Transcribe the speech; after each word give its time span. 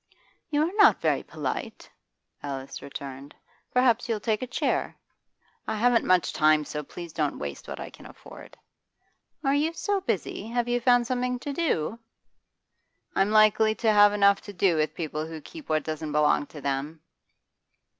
'You 0.49 0.63
are 0.67 0.73
not 0.77 0.99
very 0.99 1.21
polite,' 1.21 1.87
Alice 2.41 2.81
returned. 2.81 3.35
'Perhaps 3.71 4.09
you'll 4.09 4.19
take 4.19 4.41
a 4.41 4.47
chair.' 4.47 4.97
'I 5.67 5.75
haven't 5.75 6.05
much 6.05 6.33
time, 6.33 6.65
so 6.65 6.81
please 6.81 7.13
don't 7.13 7.37
waste 7.37 7.67
what 7.67 7.79
I 7.79 7.91
can 7.91 8.07
afford.' 8.07 8.57
'Are 9.45 9.53
you 9.53 9.73
so 9.73 10.01
busy? 10.01 10.47
Have 10.47 10.67
you 10.67 10.81
found 10.81 11.05
something 11.05 11.37
to 11.41 11.53
do?' 11.53 11.99
'I'm 13.15 13.29
likely 13.29 13.75
to 13.75 13.93
have 13.93 14.11
enough 14.11 14.41
to 14.41 14.53
do 14.53 14.75
with 14.75 14.95
people 14.95 15.27
who 15.27 15.39
keep 15.39 15.69
what 15.69 15.83
doesn't 15.83 16.13
belong 16.13 16.47
to 16.47 16.61
them. 16.61 17.01